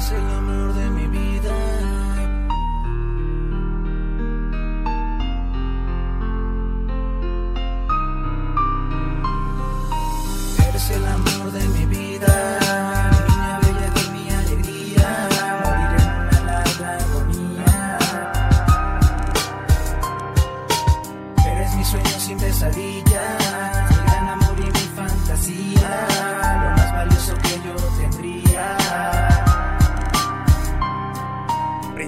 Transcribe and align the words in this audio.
Eres 0.00 0.12
el 0.12 0.30
amor 0.30 0.72
de 0.72 0.90
mi 0.92 1.06
vida, 1.08 1.54
Eres 10.68 10.90
el 10.90 11.04
amor 11.04 11.52
de 11.52 11.68
mi 11.68 11.84
vida, 11.84 12.58
niña 13.28 13.60
bella 13.60 13.90
de 13.90 14.04
mi 14.14 14.30
alegría, 14.30 15.28
morir 15.64 15.92
en 16.00 16.08
una 16.16 16.40
larga 16.48 16.96
agonía. 16.96 17.98
Eres 21.44 21.74
mi 21.74 21.84
sueño 21.84 22.20
sin 22.20 22.38
pesadilla. 22.38 23.29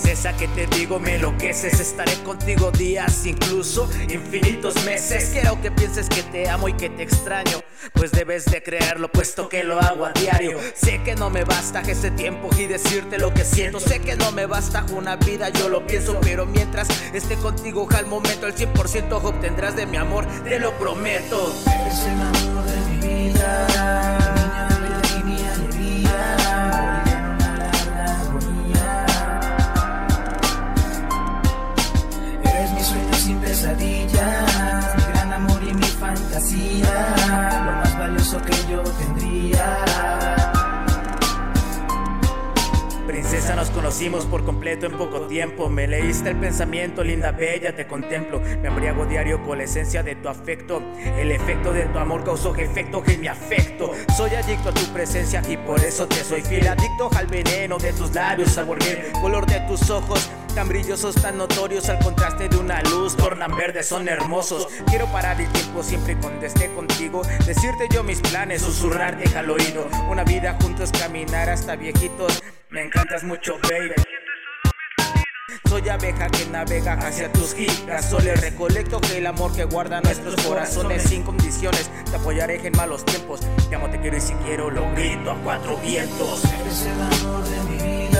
Princesa 0.00 0.32
que 0.36 0.46
te 0.46 0.68
digo 0.68 1.00
me 1.00 1.16
enloqueces 1.16 1.80
Estaré 1.80 2.12
contigo 2.22 2.70
días, 2.70 3.26
incluso 3.26 3.90
infinitos 4.08 4.84
meses. 4.84 5.30
Quiero 5.32 5.60
que 5.60 5.72
pienses 5.72 6.08
que 6.08 6.22
te 6.22 6.48
amo 6.48 6.68
y 6.68 6.74
que 6.74 6.88
te 6.88 7.02
extraño 7.02 7.58
Pues 7.94 8.12
debes 8.12 8.44
de 8.44 8.62
creerlo 8.62 9.10
puesto 9.10 9.48
que 9.48 9.64
lo 9.64 9.80
hago 9.80 10.06
a 10.06 10.12
diario. 10.12 10.60
Sé 10.76 11.02
que 11.02 11.16
no 11.16 11.30
me 11.30 11.42
basta 11.42 11.80
ese 11.80 12.12
tiempo 12.12 12.48
y 12.56 12.66
decirte 12.66 13.18
lo 13.18 13.34
que 13.34 13.44
siento. 13.44 13.80
Sé 13.80 13.98
que 13.98 14.14
no 14.14 14.30
me 14.30 14.46
basta 14.46 14.86
una 14.92 15.16
vida, 15.16 15.48
yo 15.48 15.68
lo 15.68 15.84
pienso 15.84 16.16
Pero 16.20 16.46
mientras 16.46 16.88
esté 17.12 17.34
contigo 17.34 17.88
al 17.96 18.06
momento 18.06 18.46
El 18.46 18.54
100% 18.54 19.20
obtendrás 19.20 19.74
de 19.74 19.86
mi 19.86 19.96
amor, 19.96 20.26
te 20.44 20.60
lo 20.60 20.78
prometo. 20.78 21.52
Eres 21.66 22.04
el 22.04 22.20
amor 22.20 22.64
de 22.64 22.76
mi 22.90 22.96
vida, 22.98 23.07
nos 43.58 43.70
conocimos 43.70 44.24
por 44.24 44.44
completo 44.44 44.86
en 44.86 44.96
poco 44.96 45.22
tiempo. 45.22 45.68
Me 45.68 45.88
leíste 45.88 46.30
el 46.30 46.36
pensamiento, 46.36 47.02
linda, 47.02 47.32
bella, 47.32 47.74
te 47.74 47.88
contemplo. 47.88 48.38
Me 48.38 48.68
embriago 48.68 49.04
diario 49.04 49.42
con 49.42 49.58
la 49.58 49.64
esencia 49.64 50.04
de 50.04 50.14
tu 50.14 50.28
afecto. 50.28 50.80
El 51.18 51.32
efecto 51.32 51.72
de 51.72 51.86
tu 51.86 51.98
amor 51.98 52.22
causó 52.22 52.54
efecto 52.54 53.02
en 53.08 53.20
mi 53.20 53.26
afecto. 53.26 53.90
Soy 54.16 54.30
adicto 54.36 54.68
a 54.68 54.74
tu 54.74 54.84
presencia 54.92 55.42
y 55.48 55.56
por 55.56 55.80
eso 55.80 56.06
te 56.06 56.22
soy 56.22 56.42
fiel. 56.42 56.68
Adicto 56.68 57.10
al 57.16 57.26
veneno 57.26 57.78
de 57.78 57.92
tus 57.94 58.14
labios, 58.14 58.56
al 58.58 58.68
color 59.20 59.44
de 59.46 59.58
tus 59.62 59.90
ojos. 59.90 60.30
Tan 60.58 60.66
brillosos, 60.66 61.14
tan 61.14 61.38
notorios 61.38 61.88
al 61.88 62.00
contraste 62.00 62.48
de 62.48 62.56
una 62.56 62.82
luz, 62.82 63.16
tornan 63.16 63.56
verdes, 63.56 63.86
son 63.86 64.08
hermosos. 64.08 64.66
Quiero 64.88 65.06
parar 65.06 65.40
el 65.40 65.46
tiempo 65.52 65.84
siempre 65.84 66.16
cuando 66.16 66.44
esté 66.44 66.68
contigo. 66.74 67.22
Decirte 67.46 67.86
yo 67.94 68.02
mis 68.02 68.20
planes, 68.20 68.62
susurrarte 68.62 69.38
al 69.38 69.48
oído. 69.50 69.86
Una 70.10 70.24
vida 70.24 70.58
juntos, 70.60 70.90
caminar 70.90 71.48
hasta 71.48 71.76
viejitos. 71.76 72.42
Me 72.70 72.82
encantas 72.82 73.22
mucho, 73.22 73.56
baby. 73.70 73.94
Soy 75.68 75.88
abeja 75.88 76.28
que 76.28 76.46
navega 76.46 76.94
hacia 76.94 77.30
tus 77.30 77.54
girasoles 77.54 78.40
Recolecto 78.40 79.00
el 79.14 79.26
amor 79.26 79.54
que 79.54 79.64
guarda 79.64 80.00
nuestros 80.00 80.34
corazones 80.36 81.02
sin 81.02 81.22
condiciones 81.22 81.90
Te 82.10 82.16
apoyaré 82.16 82.66
en 82.66 82.74
malos 82.76 83.04
tiempos 83.04 83.40
Te 83.68 83.76
amo, 83.76 83.90
te 83.90 84.00
quiero 84.00 84.16
y 84.16 84.20
si 84.20 84.32
quiero 84.34 84.70
lo 84.70 84.90
grito 84.92 85.30
a 85.30 85.34
cuatro 85.44 85.76
vientos 85.78 86.42
Eres 86.44 86.86
el 86.86 87.00
amor 87.00 87.44
de 87.44 87.60
mi 87.64 88.08
vida, 88.08 88.17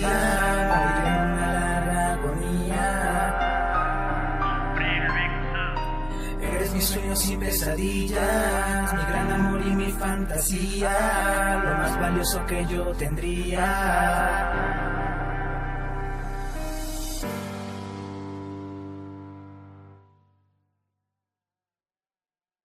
larga 0.00 2.12
agonía. 2.12 2.88
Eres 6.40 6.72
mi 6.72 6.80
sueño 6.80 7.16
sin 7.16 7.40
pesadillas, 7.40 8.94
mi 8.94 9.02
gran 9.02 9.32
amor 9.32 9.60
y 9.66 9.70
mi 9.70 9.90
fantasía, 9.92 11.60
lo 11.64 11.78
más 11.78 12.00
valioso 12.00 12.46
que 12.46 12.64
yo 12.66 12.92
tendría. 12.92 15.01